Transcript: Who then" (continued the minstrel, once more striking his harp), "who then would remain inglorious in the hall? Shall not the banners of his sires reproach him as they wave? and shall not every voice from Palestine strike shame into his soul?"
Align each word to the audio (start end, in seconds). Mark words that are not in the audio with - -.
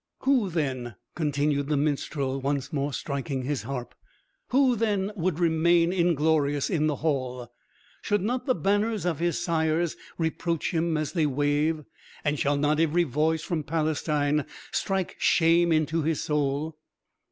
Who 0.21 0.49
then" 0.49 0.95
(continued 1.13 1.67
the 1.67 1.77
minstrel, 1.77 2.41
once 2.41 2.73
more 2.73 2.91
striking 2.91 3.43
his 3.43 3.61
harp), 3.61 3.93
"who 4.47 4.75
then 4.75 5.11
would 5.15 5.37
remain 5.37 5.93
inglorious 5.93 6.71
in 6.71 6.87
the 6.87 6.95
hall? 6.95 7.51
Shall 8.01 8.17
not 8.17 8.47
the 8.47 8.55
banners 8.55 9.05
of 9.05 9.19
his 9.19 9.37
sires 9.37 9.95
reproach 10.17 10.71
him 10.73 10.97
as 10.97 11.11
they 11.11 11.27
wave? 11.27 11.83
and 12.23 12.39
shall 12.39 12.57
not 12.57 12.79
every 12.79 13.03
voice 13.03 13.43
from 13.43 13.63
Palestine 13.63 14.47
strike 14.71 15.17
shame 15.19 15.71
into 15.71 16.01
his 16.01 16.19
soul?" 16.19 16.79